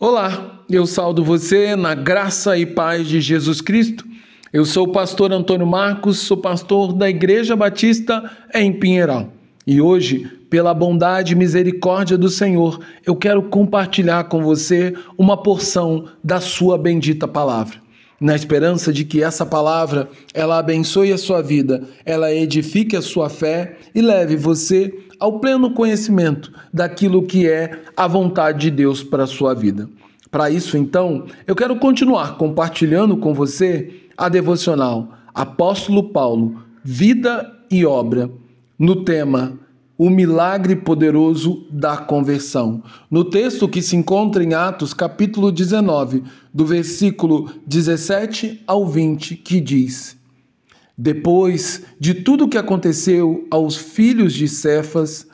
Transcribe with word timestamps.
Olá, 0.00 0.62
eu 0.70 0.86
saldo 0.86 1.24
você 1.24 1.74
na 1.74 1.92
graça 1.92 2.56
e 2.56 2.64
paz 2.64 3.08
de 3.08 3.20
Jesus 3.20 3.60
Cristo. 3.60 4.04
Eu 4.52 4.64
sou 4.64 4.86
o 4.86 4.92
pastor 4.92 5.32
Antônio 5.32 5.66
Marcos, 5.66 6.20
sou 6.20 6.36
pastor 6.36 6.92
da 6.92 7.10
Igreja 7.10 7.56
Batista 7.56 8.30
em 8.54 8.72
Pinheiral. 8.72 9.32
E 9.66 9.80
hoje, 9.80 10.30
pela 10.48 10.72
bondade 10.72 11.32
e 11.32 11.36
misericórdia 11.36 12.16
do 12.16 12.28
Senhor, 12.28 12.78
eu 13.04 13.16
quero 13.16 13.42
compartilhar 13.42 14.22
com 14.28 14.40
você 14.40 14.94
uma 15.18 15.36
porção 15.36 16.04
da 16.22 16.40
sua 16.40 16.78
bendita 16.78 17.26
palavra. 17.26 17.78
Na 18.20 18.36
esperança 18.36 18.92
de 18.92 19.04
que 19.04 19.20
essa 19.20 19.44
palavra 19.44 20.08
ela 20.32 20.58
abençoe 20.58 21.12
a 21.12 21.18
sua 21.18 21.42
vida, 21.42 21.82
ela 22.04 22.32
edifique 22.32 22.96
a 22.96 23.02
sua 23.02 23.28
fé 23.28 23.76
e 23.92 24.00
leve 24.00 24.36
você 24.36 24.94
ao 25.18 25.40
pleno 25.40 25.72
conhecimento 25.72 26.52
daquilo 26.72 27.22
que 27.22 27.48
é 27.48 27.82
a 27.96 28.06
vontade 28.06 28.60
de 28.60 28.70
Deus 28.70 29.02
para 29.02 29.24
a 29.24 29.26
sua 29.26 29.54
vida. 29.54 29.88
Para 30.30 30.50
isso, 30.50 30.76
então, 30.76 31.24
eu 31.46 31.56
quero 31.56 31.76
continuar 31.76 32.36
compartilhando 32.36 33.16
com 33.16 33.32
você 33.32 34.02
a 34.16 34.28
devocional 34.28 35.08
Apóstolo 35.34 36.10
Paulo, 36.10 36.62
Vida 36.84 37.50
e 37.70 37.86
Obra, 37.86 38.30
no 38.78 39.04
tema 39.04 39.58
O 39.96 40.10
Milagre 40.10 40.76
Poderoso 40.76 41.66
da 41.70 41.96
Conversão. 41.96 42.82
No 43.10 43.24
texto 43.24 43.68
que 43.68 43.80
se 43.80 43.96
encontra 43.96 44.44
em 44.44 44.52
Atos, 44.52 44.92
capítulo 44.92 45.50
19, 45.50 46.24
do 46.52 46.66
versículo 46.66 47.50
17 47.66 48.62
ao 48.66 48.86
20, 48.86 49.36
que 49.36 49.60
diz: 49.60 50.17
depois 50.98 51.84
de 52.00 52.12
tudo 52.12 52.44
o 52.44 52.48
que 52.48 52.58
aconteceu 52.58 53.46
aos 53.52 53.76
filhos 53.76 54.34
de 54.34 54.48
Cefas, 54.48 55.28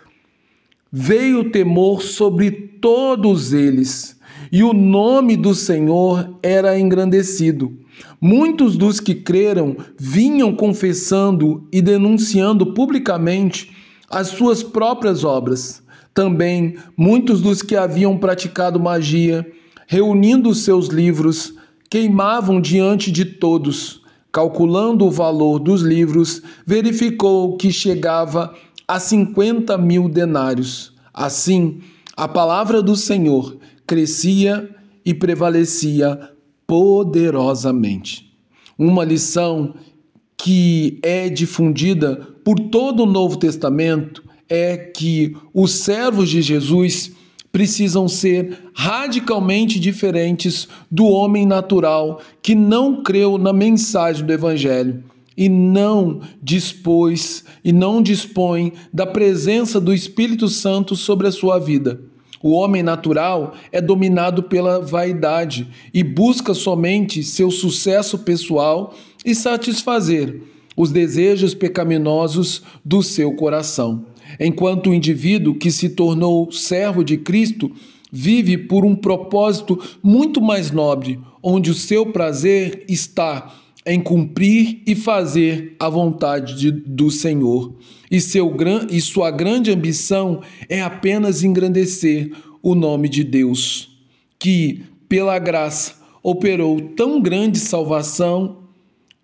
veio 0.92 1.40
o 1.40 1.50
temor 1.50 2.02
sobre 2.02 2.50
todos 2.50 3.54
eles, 3.54 4.20
e 4.52 4.62
o 4.62 4.74
nome 4.74 5.37
do 5.37 5.54
Senhor 5.54 6.38
era 6.42 6.78
engrandecido. 6.78 7.73
Muitos 8.20 8.76
dos 8.76 9.01
que 9.01 9.15
creram 9.15 9.74
vinham 9.98 10.54
confessando 10.54 11.66
e 11.73 11.80
denunciando 11.80 12.74
publicamente 12.74 13.74
as 14.10 14.29
suas 14.29 14.62
próprias 14.62 15.24
obras. 15.24 15.82
Também 16.12 16.76
muitos 16.96 17.40
dos 17.40 17.62
que 17.62 17.74
haviam 17.74 18.18
praticado 18.18 18.79
magia, 18.79 19.51
reunindo 19.87 20.54
seus 20.54 20.88
livros, 20.88 21.54
queimavam 21.88 22.60
diante 22.60 23.10
de 23.10 23.24
todos 23.24 24.04
calculando 24.35 25.07
o 25.07 25.13
valor 25.13 25.60
dos 25.60 25.80
livros, 25.80 26.43
verificou 26.66 27.57
que 27.57 27.71
chegava 27.71 28.52
a 28.88 28.99
50 28.99 29.79
mil 29.79 30.09
denários. 30.09 30.93
Assim, 31.15 31.79
a 32.16 32.26
palavra 32.26 32.82
do 32.82 32.96
Senhor 32.96 33.57
crescia 33.87 34.68
e 35.07 35.15
prevalecia 35.15 36.18
poderosamente. 36.66 38.37
Uma 38.76 39.04
lição 39.04 39.73
que 40.37 40.98
é 41.01 41.29
difundida 41.29 42.16
por 42.45 42.59
todo 42.59 43.04
o 43.04 43.07
Novo 43.07 43.37
Testamento 43.38 44.24
é 44.48 44.76
que 44.76 45.37
os 45.54 45.71
servos 45.71 46.29
de 46.29 46.43
Jesus 46.43 47.13
precisam 47.55 48.09
ser 48.09 48.59
radicalmente 48.74 49.79
diferentes 49.79 50.66
do 50.91 51.07
homem 51.07 51.47
natural 51.47 52.21
que 52.43 52.52
não 52.52 53.01
creu 53.01 53.38
na 53.38 53.52
mensagem 53.52 54.27
do 54.27 54.33
Evangelho 54.33 55.05
e 55.37 55.49
não 55.49 56.21
dispôs 56.43 57.45
e 57.65 57.71
não 57.71 58.02
dispõe 58.02 58.73
da 58.93 59.07
presença 59.07 59.80
do 59.80 59.95
Espírito 59.95 60.49
Santo 60.49 60.97
sobre 60.97 61.29
a 61.29 61.30
sua 61.30 61.60
vida. 61.60 62.01
O 62.43 62.51
homem 62.51 62.82
natural 62.82 63.55
é 63.71 63.80
dominado 63.80 64.43
pela 64.43 64.81
vaidade 64.81 65.69
e 65.94 66.03
busca 66.03 66.55
somente 66.55 67.22
seu 67.22 67.53
sucesso 67.53 68.19
pessoal 68.19 68.97
e 69.25 69.32
satisfazer 69.32 70.43
os 70.77 70.91
desejos 70.91 71.54
pecaminosos 71.54 72.64
do 72.84 73.00
seu 73.00 73.32
coração 73.37 74.12
enquanto 74.38 74.90
o 74.90 74.94
indivíduo 74.94 75.54
que 75.54 75.70
se 75.70 75.90
tornou 75.90 76.50
servo 76.50 77.04
de 77.04 77.16
Cristo 77.16 77.70
vive 78.10 78.56
por 78.56 78.84
um 78.84 78.94
propósito 78.94 79.80
muito 80.02 80.40
mais 80.40 80.70
nobre, 80.70 81.18
onde 81.42 81.70
o 81.70 81.74
seu 81.74 82.06
prazer 82.06 82.84
está 82.88 83.52
em 83.84 84.00
cumprir 84.00 84.82
e 84.86 84.94
fazer 84.94 85.74
a 85.78 85.88
vontade 85.88 86.56
de, 86.56 86.70
do 86.70 87.10
Senhor. 87.10 87.74
E, 88.10 88.20
seu, 88.20 88.54
e 88.90 89.00
sua 89.00 89.30
grande 89.30 89.70
ambição 89.70 90.40
é 90.68 90.80
apenas 90.80 91.42
engrandecer 91.42 92.30
o 92.62 92.74
nome 92.74 93.08
de 93.08 93.24
Deus, 93.24 93.90
que, 94.38 94.82
pela 95.08 95.38
graça, 95.38 95.94
operou 96.22 96.80
tão 96.80 97.20
grande 97.20 97.58
salvação 97.58 98.58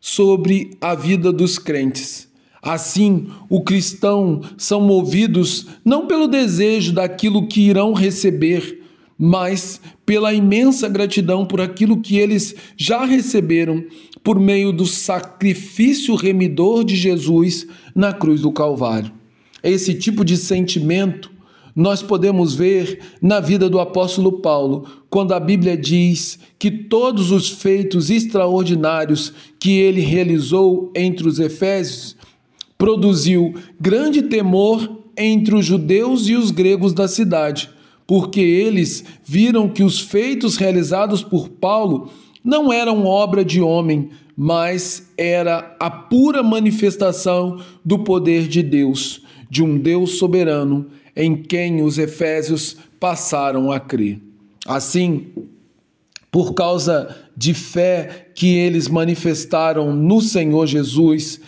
sobre 0.00 0.77
a 0.81 0.94
vida 0.94 1.32
dos 1.32 1.59
crentes 1.59 2.30
Assim, 2.62 3.28
o 3.48 3.62
cristão 3.62 4.43
são 4.59 4.81
movidos 4.82 5.66
não 5.84 6.06
pelo 6.06 6.28
desejo 6.28 6.93
daquilo 6.93 7.47
que 7.47 7.62
irão 7.62 7.94
receber, 7.94 8.82
mas 9.19 9.81
pela 10.04 10.32
imensa 10.32 10.88
gratidão 10.88 11.47
por 11.47 11.60
aquilo 11.60 12.00
que 12.00 12.19
eles 12.19 12.54
já 12.76 13.04
receberam 13.04 13.84
por 14.22 14.38
meio 14.38 14.72
do 14.72 14.84
sacrifício 14.84 16.15
remidor 16.15 16.84
de 16.84 16.97
Jesus 16.97 17.66
na 17.94 18.12
cruz 18.12 18.43
do 18.43 18.53
Calvário. 18.53 19.12
Esse 19.62 19.94
tipo 19.94 20.25
de 20.25 20.37
sentimento 20.37 21.31
nós 21.75 22.03
podemos 22.03 22.54
ver 22.54 22.98
na 23.22 23.41
vida 23.41 23.69
do 23.69 23.78
apóstolo 23.78 24.41
Paulo, 24.41 24.87
quando 25.09 25.32
a 25.32 25.41
Bíblia 25.41 25.77
diz 25.77 26.38
que 26.59 26.71
todos 26.71 27.31
os 27.31 27.48
feitos 27.48 28.10
extraordinários 28.10 29.32
que 29.59 29.78
ele 29.78 30.00
realizou 30.00 30.91
entre 30.94 31.28
os 31.28 31.38
Efésios 31.38 32.16
produziu 32.81 33.53
grande 33.79 34.23
temor 34.23 35.03
entre 35.15 35.55
os 35.55 35.67
judeus 35.67 36.27
e 36.29 36.35
os 36.35 36.51
gregos 36.51 36.95
da 36.95 37.07
cidade, 37.07 37.69
porque 38.07 38.41
eles 38.41 39.05
viram 39.23 39.69
que 39.69 39.83
os 39.83 40.01
feitos 40.01 40.57
realizados 40.57 41.23
por 41.23 41.51
Paulo 41.51 42.11
não 42.43 42.73
eram 42.73 43.05
obra 43.05 43.45
de 43.45 43.61
homem, 43.61 44.09
mas 44.35 45.13
era 45.19 45.77
a 45.79 45.91
pura 45.91 46.43
manifestação 46.43 47.61
do 47.85 47.99
poder 47.99 48.49
de 48.49 48.63
Deus, 48.63 49.21
de 49.51 49.63
um 49.63 49.77
Deus 49.77 50.13
soberano 50.13 50.87
em 51.15 51.37
quem 51.37 51.83
os 51.83 51.99
efésios 51.99 52.79
passaram 52.99 53.71
a 53.71 53.79
crer. 53.79 54.19
Assim, 54.67 55.27
por 56.31 56.55
causa 56.55 57.15
de 57.37 57.53
fé 57.53 58.31
que 58.35 58.55
eles 58.55 58.89
manifestaram 58.89 59.95
no 59.95 60.23
Senhor 60.23 60.67
Jesus 60.67 61.43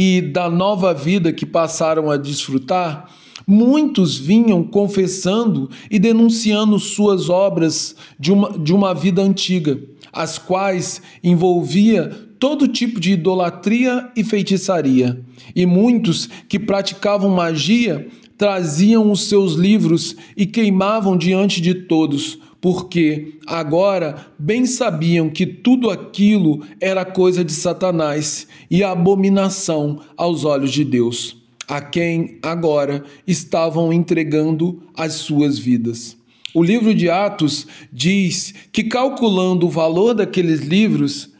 e 0.00 0.20
da 0.20 0.48
nova 0.48 0.94
vida 0.94 1.32
que 1.32 1.44
passaram 1.44 2.08
a 2.08 2.16
desfrutar, 2.16 3.10
muitos 3.44 4.16
vinham 4.16 4.62
confessando 4.62 5.68
e 5.90 5.98
denunciando 5.98 6.78
suas 6.78 7.28
obras 7.28 7.96
de 8.16 8.32
uma, 8.32 8.56
de 8.56 8.72
uma 8.72 8.94
vida 8.94 9.20
antiga, 9.20 9.76
as 10.12 10.38
quais 10.38 11.02
envolvia 11.20 12.16
todo 12.38 12.68
tipo 12.68 13.00
de 13.00 13.14
idolatria 13.14 14.08
e 14.14 14.22
feitiçaria. 14.22 15.20
E 15.52 15.66
muitos 15.66 16.28
que 16.48 16.60
praticavam 16.60 17.30
magia 17.30 18.06
traziam 18.36 19.10
os 19.10 19.22
seus 19.22 19.54
livros 19.54 20.14
e 20.36 20.46
queimavam 20.46 21.16
diante 21.16 21.60
de 21.60 21.74
todos, 21.74 22.38
porque 22.60 23.34
agora 23.46 24.26
bem 24.38 24.66
sabiam 24.66 25.30
que 25.30 25.46
tudo 25.46 25.90
aquilo 25.90 26.64
era 26.80 27.04
coisa 27.04 27.44
de 27.44 27.52
Satanás 27.52 28.46
e 28.70 28.82
abominação 28.82 30.00
aos 30.16 30.44
olhos 30.44 30.72
de 30.72 30.84
Deus, 30.84 31.36
a 31.68 31.80
quem 31.80 32.38
agora 32.42 33.04
estavam 33.26 33.92
entregando 33.92 34.82
as 34.96 35.14
suas 35.14 35.58
vidas. 35.58 36.16
O 36.54 36.62
livro 36.62 36.94
de 36.94 37.08
Atos 37.08 37.66
diz 37.92 38.54
que, 38.72 38.84
calculando 38.84 39.66
o 39.66 39.70
valor 39.70 40.14
daqueles 40.14 40.60
livros 40.60 41.30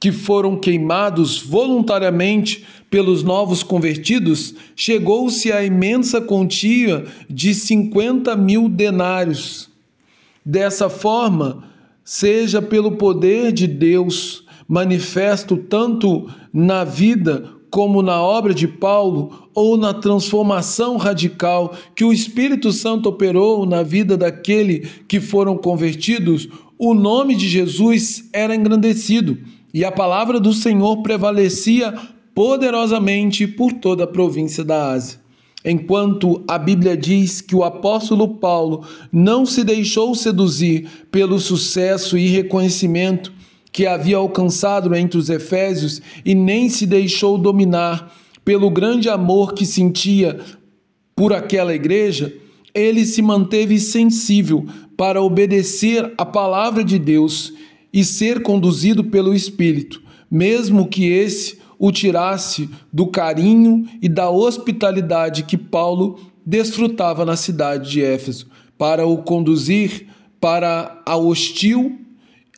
que 0.00 0.10
foram 0.10 0.58
queimados 0.58 1.40
voluntariamente 1.40 2.64
pelos 2.90 3.22
novos 3.22 3.62
convertidos, 3.62 4.54
chegou-se 4.74 5.52
à 5.52 5.64
imensa 5.64 6.20
quantia 6.20 7.04
de 7.28 7.54
50 7.54 8.34
mil 8.36 8.68
denários 8.68 9.72
Dessa 10.44 10.90
forma, 10.90 11.64
seja 12.04 12.60
pelo 12.60 12.92
poder 12.92 13.50
de 13.50 13.66
Deus 13.66 14.44
manifesto 14.68 15.56
tanto 15.56 16.28
na 16.52 16.84
vida 16.84 17.50
como 17.70 18.02
na 18.02 18.22
obra 18.22 18.54
de 18.54 18.68
Paulo 18.68 19.48
ou 19.54 19.76
na 19.76 19.92
transformação 19.94 20.96
radical 20.96 21.74
que 21.96 22.04
o 22.04 22.12
Espírito 22.12 22.70
Santo 22.72 23.08
operou 23.08 23.66
na 23.66 23.82
vida 23.82 24.16
daquele 24.16 24.86
que 25.08 25.18
foram 25.18 25.56
convertidos, 25.56 26.48
o 26.78 26.94
nome 26.94 27.34
de 27.34 27.48
Jesus 27.48 28.28
era 28.32 28.54
engrandecido 28.54 29.38
e 29.72 29.84
a 29.84 29.90
palavra 29.90 30.38
do 30.38 30.52
Senhor 30.52 31.02
prevalecia 31.02 31.92
poderosamente 32.34 33.46
por 33.46 33.72
toda 33.72 34.04
a 34.04 34.08
província 34.08 34.62
da 34.62 34.92
Ásia. 34.92 35.23
Enquanto 35.64 36.44
a 36.46 36.58
Bíblia 36.58 36.94
diz 36.94 37.40
que 37.40 37.56
o 37.56 37.64
apóstolo 37.64 38.34
Paulo 38.34 38.84
não 39.10 39.46
se 39.46 39.64
deixou 39.64 40.14
seduzir 40.14 40.86
pelo 41.10 41.40
sucesso 41.40 42.18
e 42.18 42.28
reconhecimento 42.28 43.32
que 43.72 43.86
havia 43.86 44.18
alcançado 44.18 44.94
entre 44.94 45.18
os 45.18 45.30
Efésios 45.30 46.02
e 46.24 46.34
nem 46.34 46.68
se 46.68 46.86
deixou 46.86 47.38
dominar 47.38 48.14
pelo 48.44 48.70
grande 48.70 49.08
amor 49.08 49.54
que 49.54 49.64
sentia 49.64 50.38
por 51.16 51.32
aquela 51.32 51.74
igreja, 51.74 52.32
ele 52.74 53.06
se 53.06 53.22
manteve 53.22 53.80
sensível 53.80 54.66
para 54.96 55.22
obedecer 55.22 56.12
a 56.18 56.26
palavra 56.26 56.84
de 56.84 56.98
Deus 56.98 57.54
e 57.92 58.04
ser 58.04 58.42
conduzido 58.42 59.04
pelo 59.04 59.32
Espírito, 59.32 60.02
mesmo 60.30 60.88
que 60.88 61.08
esse 61.08 61.58
o 61.78 61.90
tirasse 61.92 62.68
do 62.92 63.06
carinho 63.06 63.86
e 64.00 64.08
da 64.08 64.30
hospitalidade 64.30 65.44
que 65.44 65.56
Paulo 65.56 66.18
desfrutava 66.44 67.24
na 67.24 67.36
cidade 67.36 67.90
de 67.90 68.02
Éfeso, 68.02 68.46
para 68.76 69.06
o 69.06 69.18
conduzir 69.18 70.06
para 70.40 71.00
a 71.06 71.16
hostil, 71.16 71.98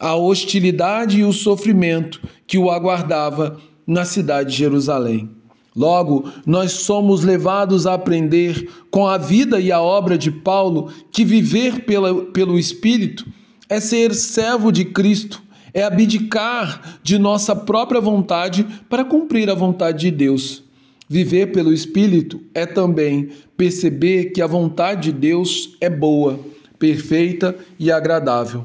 a 0.01 0.17
hostilidade 0.17 1.21
e 1.21 1.25
o 1.25 1.33
sofrimento 1.33 2.21
que 2.47 2.59
o 2.59 2.71
aguardava 2.71 3.59
na 3.87 4.05
cidade 4.05 4.51
de 4.51 4.57
Jerusalém. 4.57 5.31
Logo, 5.75 6.29
nós 6.45 6.73
somos 6.73 7.23
levados 7.23 7.87
a 7.87 7.95
aprender 7.95 8.69
com 8.91 9.07
a 9.07 9.19
vida 9.19 9.61
e 9.61 9.71
a 9.71 9.81
obra 9.81 10.17
de 10.17 10.31
Paulo 10.31 10.91
que 11.13 11.25
viver 11.25 11.85
pela, 11.85 12.25
pelo 12.33 12.59
Espírito 12.59 13.27
é 13.69 13.79
ser 13.79 14.15
servo 14.15 14.73
de 14.73 14.87
Cristo 14.87 15.43
é 15.77 15.83
abdicar 15.83 16.99
de 17.03 17.19
nossa 17.19 17.55
própria 17.55 18.01
vontade 18.01 18.67
para 18.89 19.05
cumprir 19.05 19.51
a 19.51 19.55
vontade 19.55 20.07
de 20.07 20.11
Deus. 20.11 20.65
Viver 21.07 21.53
pelo 21.53 21.71
Espírito 21.71 22.41
é 22.55 22.65
também 22.65 23.29
perceber 23.59 24.31
que 24.31 24.41
a 24.41 24.47
vontade 24.47 25.13
de 25.13 25.19
Deus 25.19 25.77
é 25.79 25.91
boa, 25.91 26.41
perfeita 26.79 27.55
e 27.79 27.93
agradável, 27.93 28.65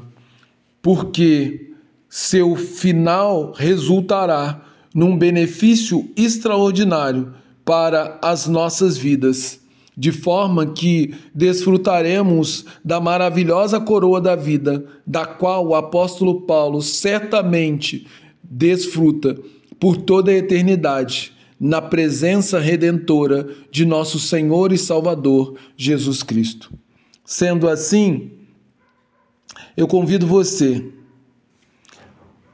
porque 0.80 1.74
seu 2.08 2.56
final 2.56 3.52
resultará 3.58 4.62
num 4.94 5.14
benefício 5.14 6.10
extraordinário 6.16 7.34
para 7.62 8.18
as 8.22 8.48
nossas 8.48 8.96
vidas 8.96 9.60
de 9.96 10.10
forma 10.10 10.72
que 10.72 11.14
desfrutaremos 11.34 12.64
da 12.84 13.00
maravilhosa 13.00 13.78
coroa 13.78 14.20
da 14.20 14.34
vida, 14.34 14.84
da 15.06 15.26
qual 15.26 15.66
o 15.66 15.74
apóstolo 15.74 16.42
Paulo 16.42 16.80
certamente 16.80 18.06
desfruta 18.42 19.36
por 19.78 19.96
toda 19.96 20.30
a 20.30 20.34
eternidade, 20.34 21.32
na 21.60 21.80
presença 21.80 22.58
redentora 22.58 23.48
de 23.70 23.86
nosso 23.86 24.18
Senhor 24.18 24.72
e 24.72 24.78
Salvador 24.78 25.56
Jesus 25.76 26.22
Cristo. 26.22 26.72
Sendo 27.24 27.68
assim, 27.68 28.32
eu 29.76 29.86
convido 29.86 30.26
você 30.26 30.84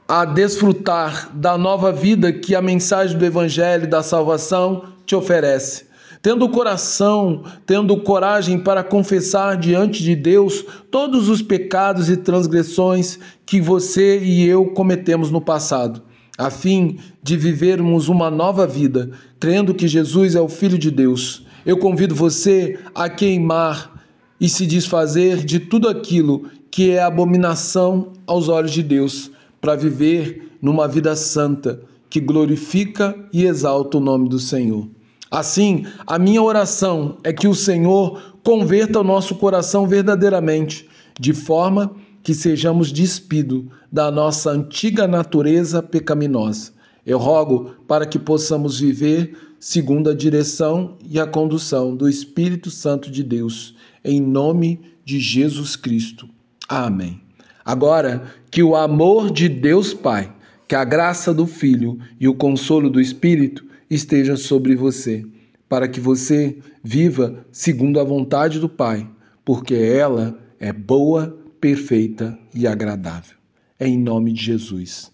a 0.07 0.25
desfrutar 0.25 1.35
da 1.35 1.57
nova 1.57 1.91
vida 1.91 2.31
que 2.31 2.53
a 2.53 2.61
mensagem 2.61 3.17
do 3.17 3.25
Evangelho 3.25 3.89
da 3.89 4.03
salvação 4.03 4.93
te 5.07 5.15
oferece 5.15 5.88
tendo 6.21 6.49
coração, 6.49 7.43
tendo 7.65 7.95
coragem 7.97 8.59
para 8.59 8.83
confessar 8.83 9.57
diante 9.57 10.03
de 10.03 10.15
Deus 10.15 10.65
todos 10.91 11.29
os 11.29 11.41
pecados 11.41 12.09
e 12.09 12.17
transgressões 12.17 13.19
que 13.45 13.61
você 13.61 14.19
e 14.19 14.45
eu 14.45 14.65
cometemos 14.67 15.31
no 15.31 15.39
passado, 15.39 16.01
a 16.37 16.49
fim 16.49 16.97
de 17.23 17.37
vivermos 17.37 18.09
uma 18.09 18.29
nova 18.29 18.67
vida, 18.67 19.11
crendo 19.39 19.73
que 19.73 19.87
Jesus 19.87 20.35
é 20.35 20.41
o 20.41 20.49
Filho 20.49 20.77
de 20.77 20.91
Deus. 20.91 21.45
Eu 21.65 21.77
convido 21.77 22.13
você 22.13 22.77
a 22.93 23.09
queimar 23.09 24.03
e 24.39 24.47
se 24.47 24.65
desfazer 24.65 25.43
de 25.45 25.59
tudo 25.59 25.87
aquilo 25.87 26.49
que 26.71 26.91
é 26.91 27.01
abominação 27.01 28.13
aos 28.25 28.47
olhos 28.47 28.71
de 28.71 28.83
Deus, 28.83 29.31
para 29.59 29.75
viver 29.75 30.53
numa 30.61 30.87
vida 30.87 31.15
santa 31.15 31.81
que 32.09 32.19
glorifica 32.19 33.15
e 33.31 33.45
exalta 33.45 33.97
o 33.97 34.01
nome 34.01 34.29
do 34.29 34.39
Senhor. 34.39 34.87
Assim, 35.31 35.85
a 36.07 36.17
minha 36.17 36.41
oração 36.41 37.17
é 37.23 37.31
que 37.31 37.47
o 37.47 37.53
Senhor 37.53 38.19
converta 38.43 38.99
o 38.99 39.03
nosso 39.03 39.35
coração 39.35 39.85
verdadeiramente, 39.85 40.87
de 41.19 41.33
forma 41.33 41.93
que 42.23 42.33
sejamos 42.33 42.91
despidos 42.91 43.65
da 43.91 44.09
nossa 44.09 44.51
antiga 44.51 45.07
natureza 45.07 45.83
pecaminosa. 45.83 46.71
Eu 47.05 47.17
rogo 47.17 47.75
para 47.87 48.05
que 48.05 48.17
possamos 48.17 48.79
viver 48.79 49.35
segundo 49.59 50.09
a 50.09 50.15
direção 50.15 50.97
e 51.07 51.19
a 51.19 51.27
condução 51.27 51.95
do 51.95 52.07
Espírito 52.07 52.71
Santo 52.71 53.11
de 53.11 53.23
Deus, 53.23 53.75
em 54.03 54.21
nome 54.21 54.79
de 55.03 55.19
Jesus 55.19 55.75
Cristo. 55.75 56.27
Amém. 56.67 57.19
Agora, 57.63 58.23
que 58.49 58.63
o 58.63 58.75
amor 58.75 59.31
de 59.31 59.49
Deus 59.49 59.93
Pai, 59.93 60.33
que 60.67 60.75
a 60.75 60.83
graça 60.83 61.33
do 61.33 61.45
Filho 61.45 61.99
e 62.19 62.27
o 62.27 62.33
consolo 62.33 62.89
do 62.89 63.01
Espírito 63.01 63.65
esteja 63.89 64.37
sobre 64.37 64.75
você, 64.75 65.25
para 65.67 65.87
que 65.87 65.99
você 65.99 66.57
viva 66.83 67.45
segundo 67.51 67.99
a 67.99 68.03
vontade 68.03 68.59
do 68.59 68.69
Pai, 68.69 69.09
porque 69.43 69.75
ela 69.75 70.39
é 70.59 70.71
boa, 70.71 71.37
perfeita 71.59 72.37
e 72.53 72.67
agradável. 72.67 73.37
É 73.79 73.87
em 73.87 73.97
nome 73.97 74.33
de 74.33 74.43
Jesus. 74.43 75.11